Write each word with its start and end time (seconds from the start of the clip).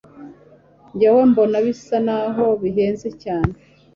Njye 0.93 1.09
mbona 1.29 1.55
bisa 1.65 1.97
naho 2.07 2.45
bihenze 2.61 3.09
cyane. 3.23 3.53